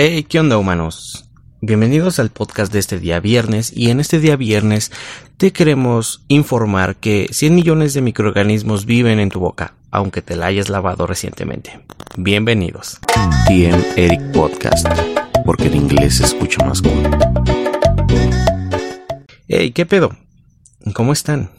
[0.00, 1.24] Hey, ¿qué onda humanos?
[1.60, 4.92] Bienvenidos al podcast de este día viernes y en este día viernes
[5.38, 10.46] te queremos informar que 100 millones de microorganismos viven en tu boca, aunque te la
[10.46, 11.80] hayas lavado recientemente.
[12.16, 13.00] Bienvenidos.
[13.48, 14.86] TM Eric Podcast,
[15.44, 17.10] porque en inglés se escucha más cool.
[19.48, 20.16] Hey, ¿qué pedo?
[20.94, 21.50] ¿Cómo están?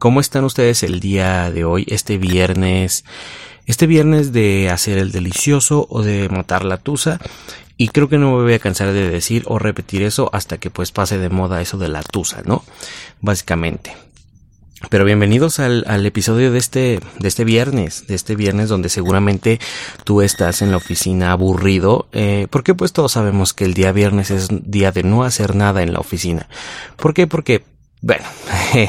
[0.00, 3.04] ¿Cómo están ustedes el día de hoy, este viernes?
[3.66, 7.18] Este viernes de hacer el delicioso o de matar la tusa
[7.76, 10.70] y creo que no me voy a cansar de decir o repetir eso hasta que
[10.70, 12.64] pues pase de moda eso de la tusa, ¿no?
[13.20, 13.96] Básicamente.
[14.90, 19.58] Pero bienvenidos al, episodio de este, de este viernes, de este viernes donde seguramente
[20.04, 24.30] tú estás en la oficina aburrido, eh, porque pues todos sabemos que el día viernes
[24.30, 26.48] es día de no hacer nada en la oficina.
[26.96, 27.26] ¿Por qué?
[27.26, 27.64] Porque,
[28.02, 28.24] bueno,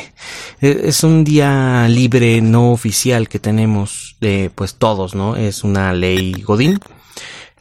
[0.61, 5.37] es un día libre no oficial que tenemos, eh, pues todos, ¿no?
[5.37, 6.79] Es una ley Godín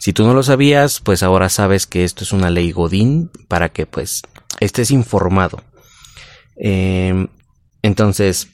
[0.05, 3.71] si tú no lo sabías, pues ahora sabes que esto es una ley Godín para
[3.71, 4.21] que pues
[4.61, 5.63] estés informado.
[6.57, 7.29] Em,
[7.81, 8.49] entonces,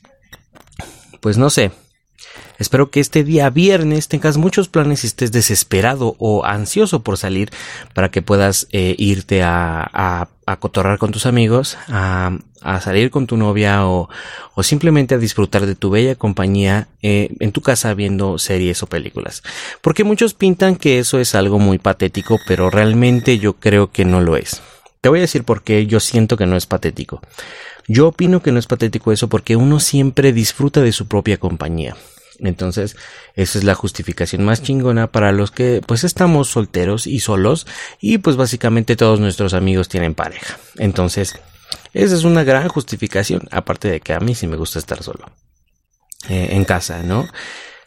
[1.19, 1.73] pues no sé.
[2.61, 7.51] Espero que este día viernes tengas muchos planes y estés desesperado o ansioso por salir
[7.95, 13.27] para que puedas eh, irte a, a cotorrar con tus amigos, a, a salir con
[13.27, 14.09] tu novia o,
[14.55, 18.87] o, simplemente a disfrutar de tu bella compañía eh, en tu casa viendo series o
[18.87, 19.43] películas.
[19.81, 24.21] Porque muchos pintan que eso es algo muy patético, pero realmente yo creo que no
[24.21, 24.63] lo es.
[25.01, 27.23] Te voy a decir por qué yo siento que no es patético.
[27.89, 31.97] Yo opino que no es patético eso porque uno siempre disfruta de su propia compañía.
[32.43, 32.97] Entonces,
[33.35, 37.67] esa es la justificación más chingona para los que pues estamos solteros y solos
[38.01, 40.59] y pues básicamente todos nuestros amigos tienen pareja.
[40.77, 41.39] Entonces,
[41.93, 45.27] esa es una gran justificación, aparte de que a mí sí me gusta estar solo.
[46.29, 47.27] Eh, en casa, ¿no?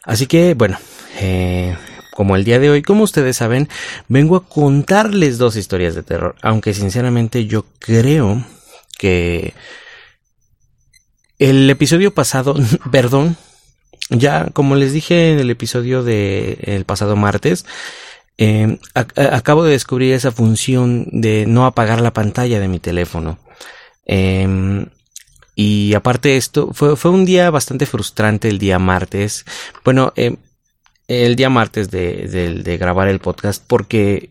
[0.02, 0.76] Así que, bueno,
[1.20, 1.76] eh,
[2.10, 3.68] como el día de hoy, como ustedes saben,
[4.08, 8.44] vengo a contarles dos historias de terror, aunque sinceramente yo creo
[8.98, 9.54] que
[11.38, 12.56] el episodio pasado,
[12.90, 13.36] perdón,
[14.10, 17.64] ya, como les dije en el episodio de el pasado martes,
[18.36, 23.38] eh, acabo de descubrir esa función de no apagar la pantalla de mi teléfono.
[24.06, 24.86] Em,
[25.54, 29.44] y aparte de esto, fue, fue, un día bastante frustrante el día martes.
[29.84, 30.36] Bueno, em,
[31.08, 34.30] el día martes de, de, grabar el podcast porque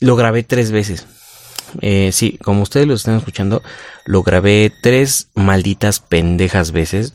[0.00, 1.06] lo grabé tres veces.
[1.80, 3.62] Eh, sí, como ustedes lo están escuchando,
[4.06, 7.14] lo grabé tres malditas pendejas veces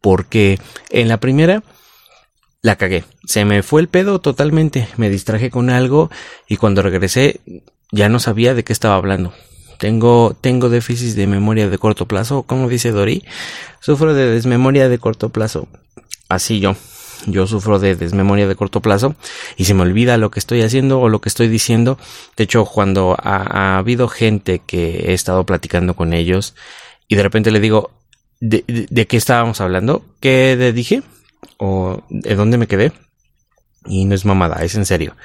[0.00, 0.58] porque
[0.90, 1.62] en la primera
[2.62, 3.04] la cagué.
[3.24, 4.88] Se me fue el pedo totalmente.
[4.96, 6.10] Me distraje con algo
[6.48, 7.40] y cuando regresé
[7.92, 9.32] ya no sabía de qué estaba hablando.
[9.78, 13.24] Tengo, tengo déficit de memoria de corto plazo, como dice Dori.
[13.80, 15.68] Sufro de desmemoria de corto plazo.
[16.28, 16.76] Así yo.
[17.26, 19.14] Yo sufro de desmemoria de corto plazo
[19.56, 21.98] y se me olvida lo que estoy haciendo o lo que estoy diciendo.
[22.36, 26.54] De hecho, cuando ha habido gente que he estado platicando con ellos
[27.08, 27.90] y de repente le digo,
[28.40, 31.02] de, qué estábamos hablando, qué dije
[31.58, 32.92] o de dónde me quedé.
[33.86, 35.16] Y no es mamada, es en serio.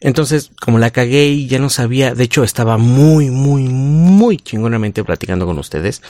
[0.00, 5.04] Entonces, como la cagué y ya no sabía, de hecho estaba muy, muy, muy chingonamente
[5.04, 6.02] platicando con ustedes.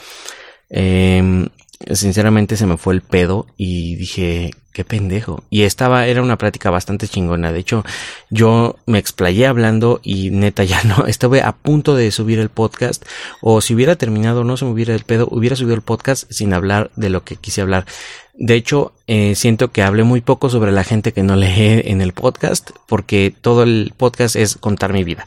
[0.69, 1.47] Eh,
[1.91, 5.43] sinceramente se me fue el pedo y dije, qué pendejo.
[5.49, 7.51] Y estaba, era una plática bastante chingona.
[7.51, 7.83] De hecho,
[8.29, 13.05] yo me explayé hablando y neta ya no, estuve a punto de subir el podcast.
[13.41, 16.53] O si hubiera terminado, no se me hubiera el pedo, hubiera subido el podcast sin
[16.53, 17.85] hablar de lo que quise hablar.
[18.33, 22.01] De hecho, eh, siento que hablé muy poco sobre la gente que no lee en
[22.01, 25.25] el podcast, porque todo el podcast es contar mi vida.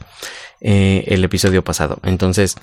[0.61, 1.99] Eh, el episodio pasado.
[2.03, 2.55] Entonces,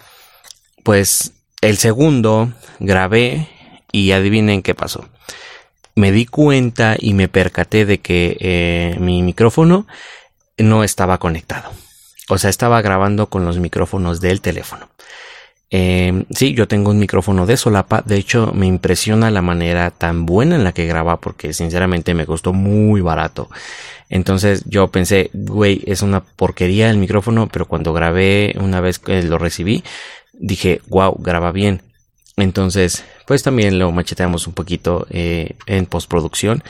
[0.84, 1.32] pues
[1.62, 3.48] el segundo grabé
[3.92, 5.08] y adivinen qué pasó.
[5.94, 9.86] Me di cuenta y me percaté de que eh, mi micrófono
[10.58, 11.70] no estaba conectado.
[12.28, 14.88] O sea, estaba grabando con los micrófonos del teléfono.
[15.70, 18.02] Eh, sí, yo tengo un micrófono de solapa.
[18.04, 22.26] De hecho, me impresiona la manera tan buena en la que graba porque sinceramente me
[22.26, 23.48] costó muy barato.
[24.08, 29.22] Entonces yo pensé, güey, es una porquería el micrófono, pero cuando grabé una vez que
[29.22, 29.82] lo recibí,
[30.32, 31.82] dije, wow, graba bien.
[32.36, 36.62] Entonces, pues también lo macheteamos un poquito eh, en postproducción.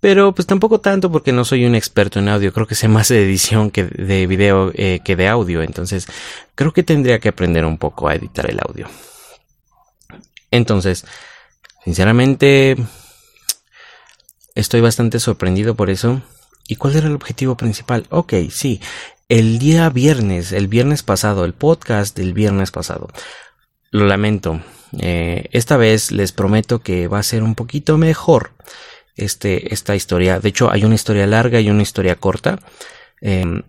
[0.00, 2.52] Pero pues tampoco tanto porque no soy un experto en audio.
[2.52, 5.62] Creo que sé más de edición que de video eh, que de audio.
[5.62, 6.06] Entonces,
[6.54, 8.88] creo que tendría que aprender un poco a editar el audio.
[10.50, 11.04] Entonces,
[11.84, 12.76] sinceramente,
[14.54, 16.22] estoy bastante sorprendido por eso.
[16.68, 18.06] ¿Y cuál era el objetivo principal?
[18.10, 18.80] Ok, sí,
[19.28, 23.08] el día viernes, el viernes pasado, el podcast del viernes pasado.
[23.90, 24.62] Lo lamento,
[24.98, 28.52] eh, esta vez les prometo que va a ser un poquito mejor
[29.16, 30.40] este, esta historia.
[30.40, 32.58] De hecho, hay una historia larga y una historia corta.
[33.20, 33.62] Em,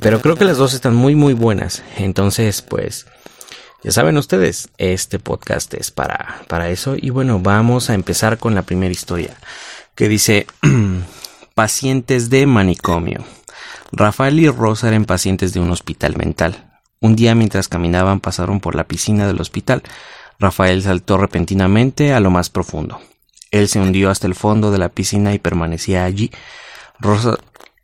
[0.00, 1.82] Pero creo que las dos están muy muy buenas.
[1.96, 3.06] Entonces, pues,
[3.84, 6.96] ya saben ustedes, este podcast es para, para eso.
[6.96, 9.36] Y bueno, vamos a empezar con la primera historia.
[9.94, 10.46] Que dice,
[11.54, 13.24] pacientes de manicomio.
[13.92, 16.80] Rafael y Rosa eran pacientes de un hospital mental.
[17.00, 19.82] Un día mientras caminaban pasaron por la piscina del hospital.
[20.38, 23.00] Rafael saltó repentinamente a lo más profundo.
[23.50, 26.30] Él se hundió hasta el fondo de la piscina y permanecía allí.
[26.98, 27.38] Rosa,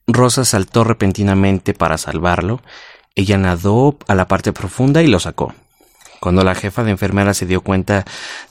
[0.06, 2.60] Rosa saltó repentinamente para salvarlo.
[3.14, 5.54] Ella nadó a la parte profunda y lo sacó.
[6.20, 8.04] Cuando la jefa de enfermera se dio cuenta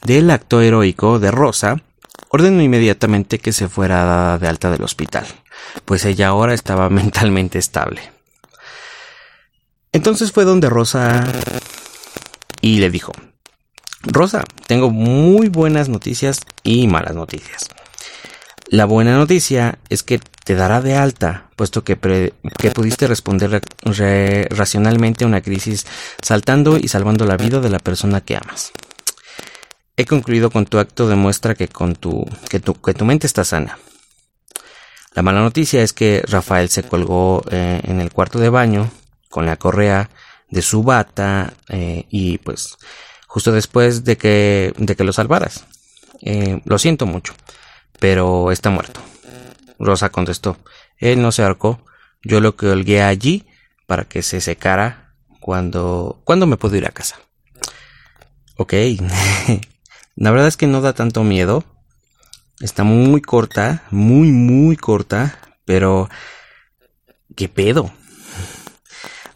[0.04, 1.82] del acto heroico de Rosa,
[2.30, 5.26] ordenó inmediatamente que se fuera de alta del hospital,
[5.86, 8.02] pues ella ahora estaba mentalmente estable.
[9.92, 11.26] Entonces fue donde Rosa
[12.62, 13.12] y le dijo,
[14.04, 17.70] Rosa, tengo muy buenas noticias y malas noticias.
[18.68, 21.98] La buena noticia es que te dará de alta, puesto que,
[22.58, 23.62] que pudiste responder
[24.52, 25.86] racionalmente a una crisis
[26.22, 28.72] saltando y salvando la vida de la persona que amas.
[29.98, 33.44] He concluido con tu acto demuestra que, con tu, que, tu, que tu mente está
[33.44, 33.78] sana.
[35.14, 38.90] La mala noticia es que Rafael se colgó eh, en el cuarto de baño
[39.30, 40.10] con la correa
[40.50, 42.78] de su bata eh, y pues
[43.30, 45.64] justo después de que, de que lo salvaras.
[46.22, 47.34] Eh, lo siento mucho
[48.00, 49.02] pero está muerto.
[49.78, 50.58] Rosa contestó.
[50.98, 51.86] Él no se ahorcó.
[52.24, 53.46] Yo lo colgué allí
[53.86, 57.20] para que se secara cuando, cuando me puedo ir a casa.
[58.58, 58.74] Ok.
[60.16, 61.64] La verdad es que no da tanto miedo.
[62.60, 66.10] Está muy corta, muy, muy corta, pero...
[67.36, 67.94] ¿Qué pedo?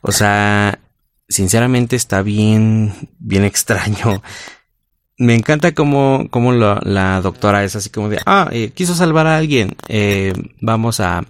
[0.01, 0.79] O sea,
[1.27, 4.21] sinceramente está bien, bien extraño
[5.17, 9.37] me encanta cómo, cómo la doctora es así como de, ah, eh, quiso salvar a
[9.37, 11.23] alguien, eh, vamos a,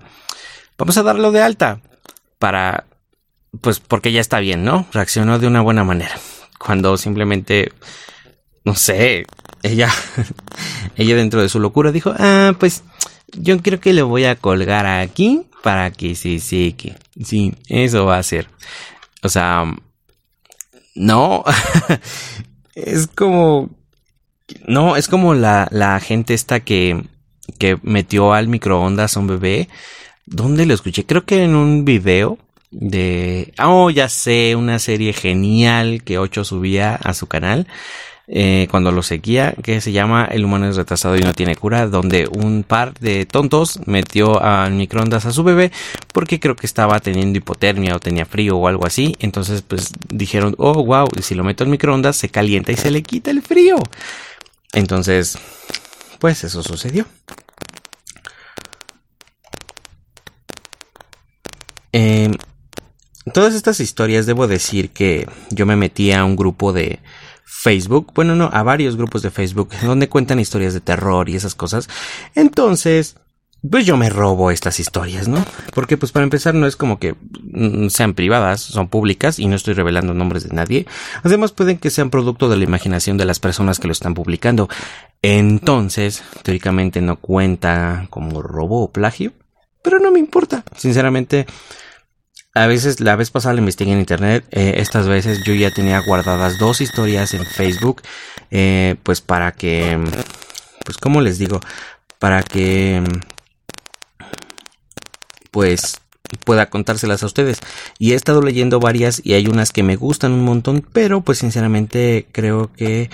[0.78, 1.82] vamos a darlo de alta
[2.40, 2.86] para,
[3.62, 4.88] pues porque ya está bien, ¿no?
[4.94, 6.16] Reaccionó de una buena manera.
[6.58, 7.72] Cuando simplemente,
[8.64, 9.26] no sé,
[9.64, 9.90] ella,
[10.96, 12.84] ella dentro de su locura dijo, ah, pues
[13.34, 16.96] yo creo que le voy a colgar aquí para que se seque.
[17.24, 18.48] Sí, eso va a ser.
[19.24, 19.66] O sea,
[20.96, 21.44] no.
[22.76, 23.70] es como
[24.68, 27.04] no, es como la, la gente esta que,
[27.58, 29.70] que metió al microondas a un bebé.
[30.26, 31.06] ¿Dónde lo escuché?
[31.06, 32.38] Creo que en un video
[32.72, 33.54] de...
[33.64, 37.68] Oh, ya sé, una serie genial que Ocho subía a su canal.
[38.26, 41.88] Eh, cuando lo seguía, que se llama El humano es retrasado y no tiene cura,
[41.88, 45.74] donde un par de tontos metió al microondas a su bebé
[46.14, 49.14] porque creo que estaba teniendo hipotermia o tenía frío o algo así.
[49.20, 53.04] Entonces, pues dijeron, oh, wow, si lo meto al microondas se calienta y se le
[53.04, 53.76] quita el frío.
[54.72, 55.38] Entonces,
[56.20, 57.06] pues eso sucedió.
[61.92, 62.32] Eh,
[63.34, 67.00] todas estas historias debo decir que yo me metí a un grupo de
[67.56, 71.56] Facebook, bueno, no, a varios grupos de Facebook donde cuentan historias de terror y esas
[71.56, 71.88] cosas.
[72.36, 73.16] Entonces,
[73.70, 75.46] pues yo me robo estas historias, ¿no?
[75.74, 79.56] Porque pues para empezar no es como que mm, sean privadas, son públicas y no
[79.56, 80.88] estoy revelando nombres de nadie.
[81.22, 84.68] Además pueden que sean producto de la imaginación de las personas que lo están publicando.
[85.22, 89.32] Entonces, teóricamente no cuenta como robo o plagio,
[89.82, 90.66] pero no me importa.
[90.76, 91.46] Sinceramente,
[92.54, 96.00] a veces la vez pasada la investigué en internet, eh, estas veces yo ya tenía
[96.00, 98.02] guardadas dos historias en Facebook,
[98.52, 100.00] eh, pues para que,
[100.86, 101.60] pues como les digo,
[102.20, 103.04] para que
[105.52, 106.00] pues
[106.46, 107.60] pueda contárselas a ustedes.
[108.00, 111.40] Y he estado leyendo varias y hay unas que me gustan un montón, pero pues
[111.40, 113.10] sinceramente creo que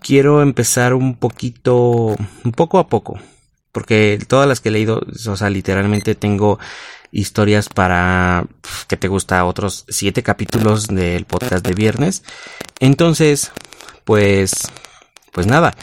[0.00, 3.18] quiero empezar un poquito, un poco a poco.
[3.72, 6.58] Porque todas las que he leído, o sea, literalmente tengo
[7.10, 8.46] historias para
[8.88, 12.22] que te gusta otros siete capítulos del podcast de viernes.
[12.80, 13.52] Entonces,
[14.04, 14.52] pues,
[15.32, 15.74] pues nada.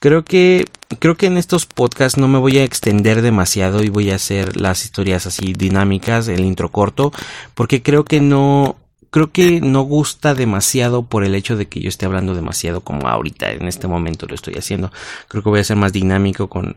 [0.00, 0.64] Creo que
[0.98, 4.60] creo que en estos podcasts no me voy a extender demasiado y voy a hacer
[4.60, 7.12] las historias así dinámicas, el intro corto,
[7.54, 8.76] porque creo que no
[9.12, 13.08] creo que no gusta demasiado por el hecho de que yo esté hablando demasiado como
[13.08, 14.90] ahorita en este momento lo estoy haciendo.
[15.28, 16.76] Creo que voy a ser más dinámico con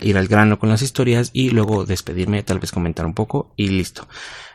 [0.00, 3.68] ir al grano con las historias y luego despedirme, tal vez comentar un poco y
[3.68, 4.08] listo.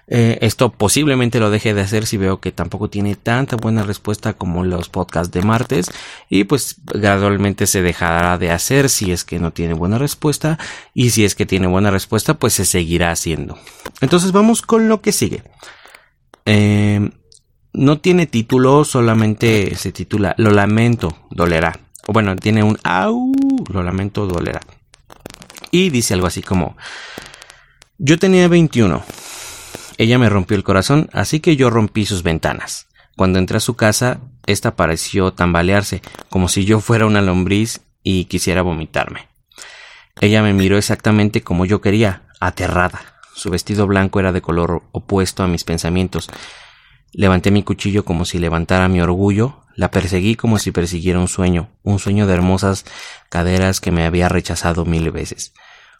[0.07, 4.33] Eh, esto posiblemente lo deje de hacer si veo que tampoco tiene tanta buena respuesta
[4.33, 5.89] como los podcasts de martes
[6.29, 10.59] y pues gradualmente se dejará de hacer si es que no tiene buena respuesta
[10.93, 13.57] y si es que tiene buena respuesta pues se seguirá haciendo.
[14.01, 15.41] Entonces vamos con lo que sigue.
[16.45, 17.09] Eh,
[17.73, 21.79] no tiene título, solamente se titula Lo lamento, dolerá.
[22.07, 23.31] O bueno, tiene un au,
[23.71, 24.61] lo lamento, dolerá.
[25.71, 26.77] Y dice algo así como,
[27.97, 29.03] yo tenía 21
[29.97, 32.87] Ella me rompió el corazón, así que yo rompí sus ventanas.
[33.15, 38.25] Cuando entré a su casa, esta pareció tambalearse, como si yo fuera una lombriz y
[38.25, 39.27] quisiera vomitarme.
[40.19, 43.12] Ella me miró exactamente como yo quería, aterrada.
[43.35, 46.29] Su vestido blanco era de color opuesto a mis pensamientos.
[47.11, 51.69] Levanté mi cuchillo como si levantara mi orgullo, la perseguí como si persiguiera un sueño,
[51.83, 52.85] un sueño de hermosas
[53.29, 55.53] caderas que me había rechazado mil veces.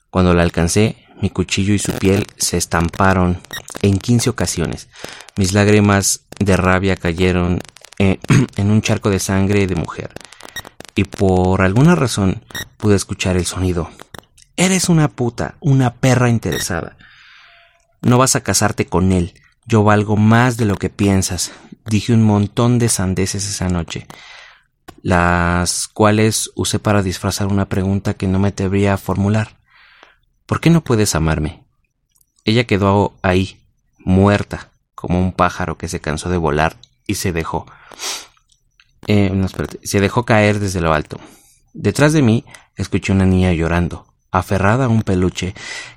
[0.09, 3.39] Cuando la alcancé, mi cuchillo y su piel se estamparon
[3.81, 4.89] en quince ocasiones.
[5.35, 7.61] Mis lágrimas de rabia cayeron
[7.97, 8.19] en
[8.71, 10.11] un charco de sangre de mujer.
[10.95, 12.43] Y por alguna razón
[12.77, 13.89] pude escuchar el sonido.
[14.55, 16.95] Eres una puta, una perra interesada.
[18.03, 19.33] No vas a casarte con él.
[19.65, 21.51] Yo valgo más de lo que piensas.
[21.85, 24.07] Dije un montón de sandeces esa noche
[25.03, 29.57] las cuales usé para disfrazar una pregunta que no me debería formular.
[30.45, 31.65] ¿Por qué no puedes amarme?
[32.45, 33.61] Ella quedó ahí,
[33.99, 37.65] muerta, como un pájaro que se cansó de volar y se dejó.
[39.07, 39.29] Eh,
[39.83, 41.19] se dejó caer desde lo alto.
[41.73, 42.45] Detrás de mí
[42.77, 45.53] escuché una niña llorando, aferrada a un peluche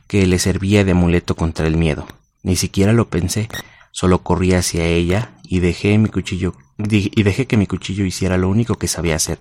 [0.06, 2.06] que le servía de amuleto contra el miedo.
[2.42, 3.48] Ni siquiera lo pensé,
[3.90, 8.50] solo corrí hacia ella y dejé mi cuchillo y dejé que mi cuchillo hiciera lo
[8.50, 9.38] único que sabía hacer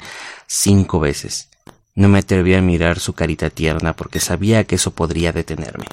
[0.48, 1.50] cinco veces.
[1.94, 5.86] No me atreví a mirar su carita tierna porque sabía que eso podría detenerme.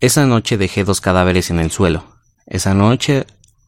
[0.00, 2.04] Esa noche dejé dos cadáveres en el suelo.
[2.46, 3.26] Esa noche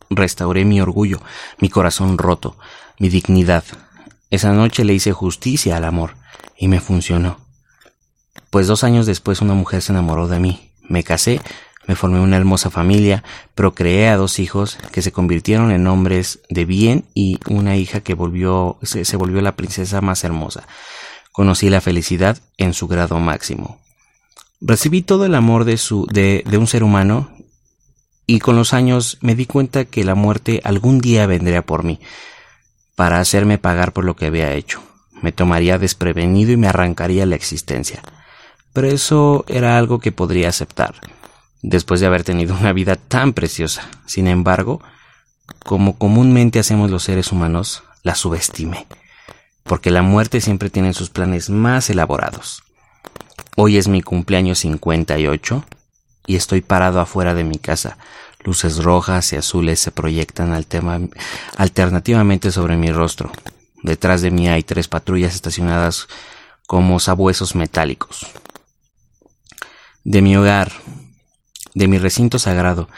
[0.09, 1.21] restauré mi orgullo,
[1.59, 2.57] mi corazón roto,
[2.99, 3.65] mi dignidad.
[4.31, 6.15] Esa noche le hice justicia al amor
[6.57, 7.50] y me funcionó.
[8.51, 10.73] Pues dos años después una mujer se enamoró de mí.
[10.89, 11.41] Me casé
[11.91, 13.25] me formé una hermosa familia,
[13.57, 18.15] procreé a dos hijos que se convirtieron en hombres de bien y una hija que
[18.15, 20.69] volvió, se, volvió la princesa más hermosa.
[21.33, 23.81] Conocí la felicidad en su grado máximo.
[24.61, 27.33] Recibí todo el amor de, su, de, de un ser humano
[28.25, 31.99] y con los años me di cuenta que la muerte algún día vendría por mí,
[32.95, 34.81] para hacerme pagar por lo que había hecho.
[35.23, 38.01] Me tomaría desprevenido y me arrancaría la existencia.
[38.73, 40.95] Pero eso era algo que podría aceptar
[41.63, 43.89] después de haber tenido una vida tan preciosa.
[44.07, 44.81] Sin embargo,
[45.65, 48.87] como comúnmente hacemos los seres humanos, la subestimé,
[49.65, 52.63] porque la muerte siempre tiene sus planes más elaborados.
[53.57, 55.65] Hoy es mi cumpleaños 58
[56.27, 57.99] y estoy parado afuera de mi casa.
[58.43, 60.53] Luces rojas y azules se proyectan
[61.59, 63.31] alternativamente sobre mi rostro.
[63.83, 66.09] Detrás de mí hay tres patrullas estacionadas
[66.67, 68.27] como sabuesos metálicos.
[70.05, 70.73] De mi hogar,
[71.75, 72.89] de mi recinto sagrado,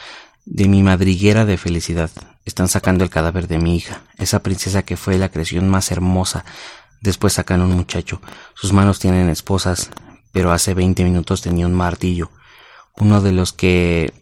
[0.45, 2.09] de mi madriguera de felicidad.
[2.45, 6.45] Están sacando el cadáver de mi hija, esa princesa que fue la creación más hermosa.
[7.01, 8.21] Después sacan un muchacho.
[8.53, 9.89] Sus manos tienen esposas,
[10.31, 12.31] pero hace veinte minutos tenía un martillo,
[12.97, 14.13] uno de los que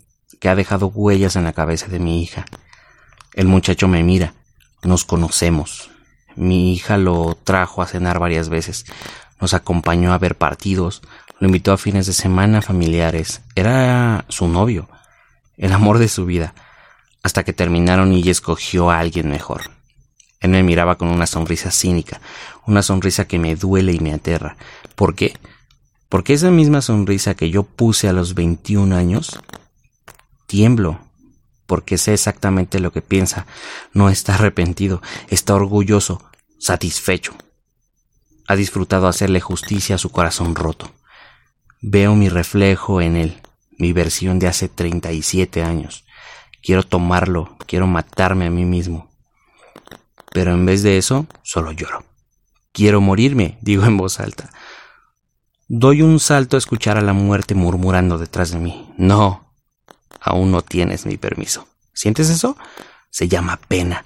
[0.41, 2.45] que ha dejado huellas en la cabeza de mi hija.
[3.33, 4.33] El muchacho me mira.
[4.81, 5.91] Nos conocemos.
[6.35, 8.85] Mi hija lo trajo a cenar varias veces.
[9.39, 11.03] Nos acompañó a ver partidos,
[11.41, 13.41] lo invitó a fines de semana familiares.
[13.55, 14.87] Era su novio,
[15.57, 16.53] el amor de su vida,
[17.23, 19.71] hasta que terminaron y escogió a alguien mejor.
[20.39, 22.21] Él me miraba con una sonrisa cínica,
[22.67, 24.55] una sonrisa que me duele y me aterra.
[24.93, 25.33] ¿Por qué?
[26.09, 29.39] Porque esa misma sonrisa que yo puse a los 21 años,
[30.45, 30.99] tiemblo,
[31.65, 33.47] porque sé exactamente lo que piensa.
[33.93, 36.23] No está arrepentido, está orgulloso,
[36.59, 37.33] satisfecho.
[38.47, 40.91] Ha disfrutado hacerle justicia a su corazón roto.
[41.83, 46.05] Veo mi reflejo en él, mi versión de hace 37 años.
[46.61, 49.09] Quiero tomarlo, quiero matarme a mí mismo.
[50.31, 52.05] Pero en vez de eso, solo lloro.
[52.71, 54.51] Quiero morirme, digo en voz alta.
[55.67, 58.93] Doy un salto a escuchar a la muerte murmurando detrás de mí.
[58.97, 59.51] No,
[60.19, 61.67] aún no tienes mi permiso.
[61.93, 62.57] ¿Sientes eso?
[63.09, 64.05] Se llama pena.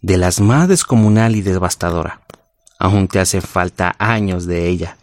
[0.00, 2.22] De las más descomunal y devastadora.
[2.80, 4.96] Aún te hace falta años de ella.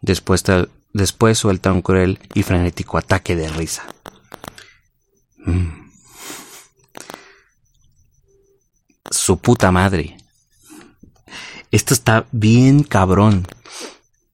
[0.00, 3.84] Después te, Después suelta un cruel y frenético ataque de risa.
[5.44, 5.90] Mm.
[9.10, 10.16] Su puta madre.
[11.70, 13.46] Esto está bien cabrón.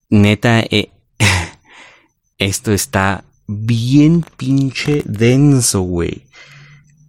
[0.08, 0.90] Neta, eh,
[2.38, 6.26] esto está bien pinche denso, güey.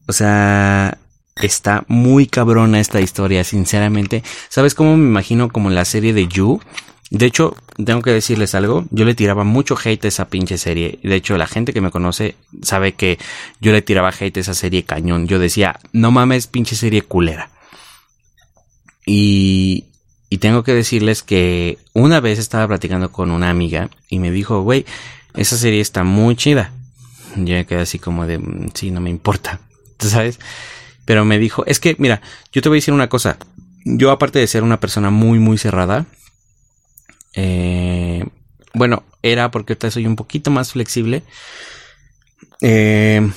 [0.07, 0.97] O sea,
[1.35, 4.23] está muy cabrona esta historia, sinceramente.
[4.49, 6.61] ¿Sabes cómo me imagino como la serie de You?
[7.15, 7.55] De hecho,
[7.85, 10.99] tengo que decirles algo, yo le tiraba mucho hate a esa pinche serie.
[11.01, 13.17] De hecho, la gente que me conoce sabe que
[13.61, 15.25] yo le tiraba hate a esa serie cañón.
[15.25, 17.51] Yo decía, no mames, pinche serie culera.
[19.05, 19.85] Y,
[20.29, 24.63] y tengo que decirles que una vez estaba platicando con una amiga y me dijo,
[24.63, 24.85] güey,
[25.35, 26.73] esa serie está muy chida.
[27.37, 29.61] Yo me quedé así como de, mm, sí, no me importa,
[29.99, 30.37] ¿sabes?
[31.05, 33.37] Pero me dijo, es que, mira, yo te voy a decir una cosa.
[33.85, 36.07] Yo, aparte de ser una persona muy, muy cerrada,
[37.35, 38.25] eh,
[38.73, 41.23] bueno, era porque ahorita soy un poquito más flexible.
[42.61, 43.29] Eh,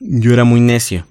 [0.00, 1.06] yo era muy necio.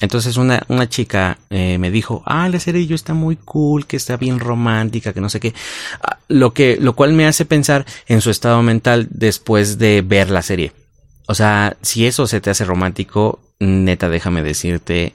[0.00, 3.96] Entonces una, una chica eh, me dijo, ah, la serie yo está muy cool, que
[3.96, 5.54] está bien romántica, que no sé qué.
[6.02, 10.30] Ah, lo que, lo cual me hace pensar en su estado mental después de ver
[10.30, 10.72] la serie.
[11.26, 15.14] O sea, si eso se te hace romántico, neta, déjame decirte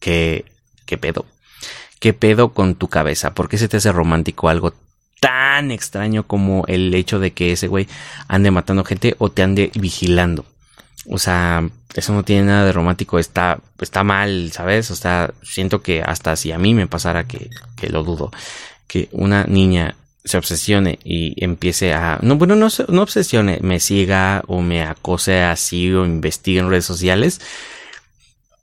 [0.00, 0.46] que,
[0.86, 1.26] qué pedo.
[2.00, 3.34] ¿Qué pedo con tu cabeza?
[3.34, 4.72] ¿Por qué se te hace romántico algo
[5.20, 7.86] tan extraño como el hecho de que ese güey
[8.28, 10.44] ande matando gente o te ande vigilando?
[11.06, 14.90] O sea, eso no tiene nada de romántico, está, está mal, ¿sabes?
[14.90, 18.30] O sea, siento que hasta si a mí me pasara que, que lo dudo,
[18.86, 24.42] que una niña se obsesione y empiece a, no, bueno, no, no obsesione, me siga
[24.46, 27.40] o me acose así o investigue en redes sociales,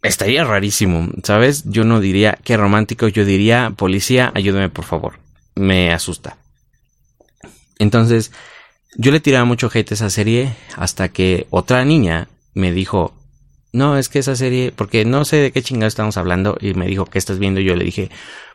[0.04, 1.64] estaría rarísimo, ¿sabes?
[1.66, 5.20] Yo no diría que romántico, yo diría, policía, ayúdame por favor,
[5.56, 6.38] me asusta.
[7.80, 8.32] Entonces,
[8.96, 13.14] yo le tiraba mucho hate a esa serie hasta que otra niña me dijo,
[13.72, 16.88] no, es que esa serie, porque no sé de qué chingada estamos hablando, y me
[16.88, 17.60] dijo, ¿qué estás viendo?
[17.60, 18.10] Yo le dije,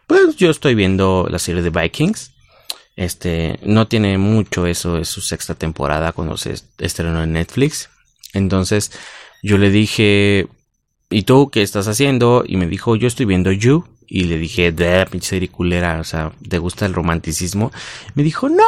[0.07, 2.33] pues yo estoy viendo la serie de Vikings.
[2.97, 7.88] Este, no tiene mucho eso, es su sexta temporada cuando se estrenó en Netflix.
[8.35, 8.91] Entonces,
[9.43, 10.49] yo le dije,
[11.11, 12.45] ¿y tú qué estás haciendo?
[12.47, 13.85] Y me dijo, yo estoy viendo You.
[14.07, 17.73] Y le dije, de pinche culera, o sea, ¿te gusta el romanticismo?
[18.14, 18.64] Me dijo, no,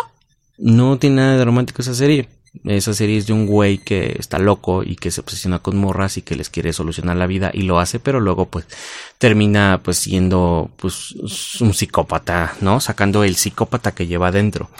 [0.58, 2.28] no tiene nada de romántico esa serie.
[2.62, 6.16] Esa serie es de un güey que está loco y que se obsesiona con morras
[6.16, 8.66] y que les quiere solucionar la vida y lo hace, pero luego pues
[9.18, 11.12] termina pues siendo pues
[11.60, 12.80] un psicópata, ¿no?
[12.80, 14.70] Sacando el psicópata que lleva adentro.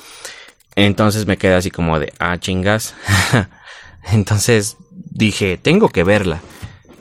[0.77, 2.95] Entonces me quedé así como de, ah, chingas.
[4.13, 6.41] Entonces dije, tengo que verla.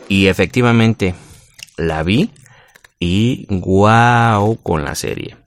[0.10, 1.13] Y efectivamente
[1.77, 2.32] la vi
[3.00, 5.38] y wow con la serie.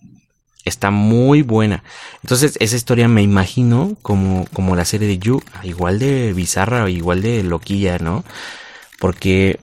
[0.67, 1.85] Está muy buena.
[2.23, 7.23] Entonces, esa historia me imagino como, como la serie de You, igual de bizarra, igual
[7.23, 8.25] de loquilla, ¿no?
[8.99, 9.61] Porque,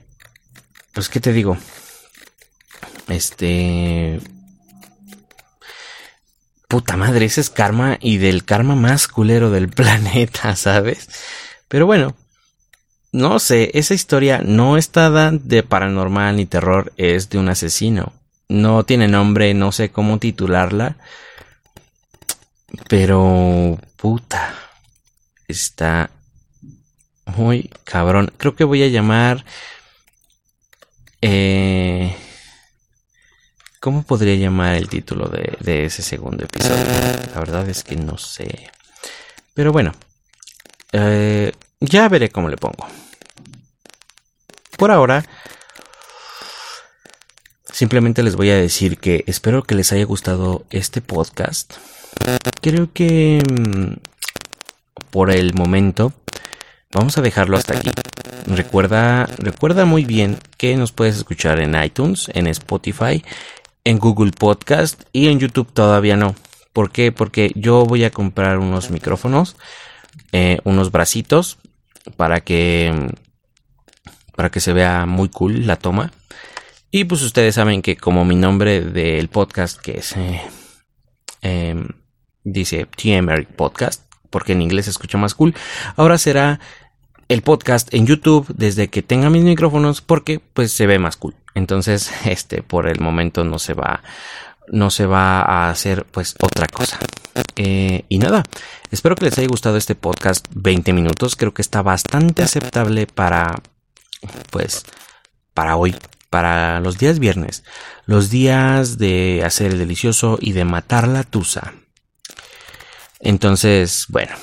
[0.93, 1.57] pues, ¿qué te digo?
[3.09, 4.21] Este...
[6.69, 11.09] Puta madre, ese es karma y del karma más culero del planeta, ¿sabes?
[11.67, 12.15] Pero bueno,
[13.11, 18.13] no sé, esa historia no está de paranormal ni terror, es de un asesino.
[18.53, 20.97] No tiene nombre, no sé cómo titularla.
[22.87, 24.53] Pero, puta,
[25.47, 26.11] está
[27.25, 28.31] muy cabrón.
[28.37, 29.43] Creo que voy a llamar...
[31.19, 32.15] Eh,
[33.79, 36.85] ¿Cómo podría llamar el título de, ese segundo episodio?
[37.33, 38.69] La verdad es que no sé.
[39.55, 39.93] Pero bueno,
[40.91, 42.85] eh, ya veré cómo le pongo.
[44.77, 45.25] Por ahora,
[47.73, 51.73] Simplemente les voy a decir que espero que les haya gustado este podcast.
[52.61, 53.93] Creo que mm,
[55.09, 56.13] por el momento
[56.93, 57.89] vamos a dejarlo hasta aquí.
[58.45, 63.25] Recuerda, recuerda muy bien que nos puedes escuchar en iTunes, en Spotify,
[63.83, 66.35] en Google Podcast y en YouTube todavía no.
[66.73, 67.11] ¿Por qué?
[67.11, 69.55] Porque yo voy a comprar unos micrófonos,
[70.31, 71.57] eh, unos bracitos
[72.17, 73.09] para que
[74.35, 76.11] para que se vea muy cool la toma
[76.95, 80.41] y pues ustedes saben que como mi nombre del podcast que es eh,
[81.41, 81.87] em,
[82.43, 85.55] dice TMR Podcast, porque en inglés se escucha más cool,
[85.95, 86.59] ahora será
[87.29, 91.33] el podcast en YouTube desde que tenga mis micrófonos porque pues se ve más cool.
[91.55, 94.03] Entonces, este por el momento no se va
[94.67, 96.99] no se va a hacer pues otra cosa.
[97.55, 98.43] Eh, y nada,
[98.91, 103.55] espero que les haya gustado este podcast 20 minutos, creo que está bastante aceptable para
[104.51, 104.85] pues
[105.55, 105.95] para hoy
[106.33, 107.63] para los días viernes,
[108.07, 111.75] los días de hacer el delicioso y de matar la tusa.
[113.19, 114.35] Entonces, bueno,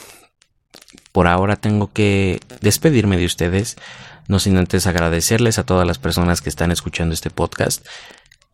[1.11, 3.77] por ahora tengo que despedirme de ustedes,
[4.29, 7.85] no sin antes agradecerles a todas las personas que están escuchando este podcast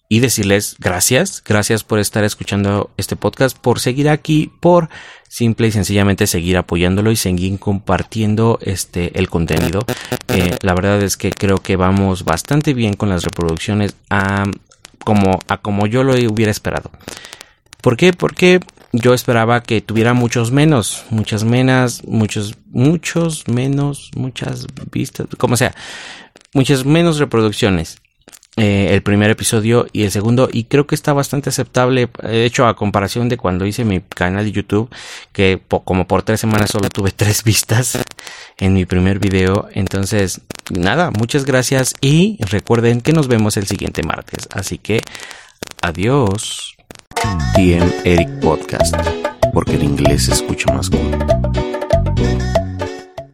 [0.08, 4.88] y decirles gracias, gracias por estar escuchando este podcast, por seguir aquí, por
[5.28, 9.84] simple y sencillamente seguir apoyándolo y seguir compartiendo este el contenido.
[10.62, 14.44] La verdad es que creo que vamos bastante bien con las reproducciones a
[15.04, 16.90] como a como yo lo hubiera esperado.
[17.80, 18.12] ¿Por qué?
[18.12, 18.60] Porque
[18.92, 25.74] yo esperaba que tuviera muchos menos, muchas menos, muchos, muchos menos, muchas vistas, como sea,
[26.52, 27.98] muchas menos reproducciones.
[28.58, 32.08] Eh, el primer episodio y el segundo y creo que está bastante aceptable.
[32.22, 34.88] De hecho a comparación de cuando hice mi canal de YouTube
[35.32, 37.98] que como por tres semanas solo tuve tres vistas
[38.56, 39.68] en mi primer video.
[39.72, 40.40] Entonces
[40.70, 44.48] nada muchas gracias y recuerden que nos vemos el siguiente martes.
[44.50, 45.02] Así que
[45.82, 46.72] adiós.
[47.54, 48.94] TM Eric Podcast
[49.52, 51.65] porque el inglés se escucha más cool.